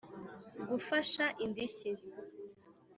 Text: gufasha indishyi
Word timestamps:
gufasha 0.67 1.25
indishyi 1.43 1.91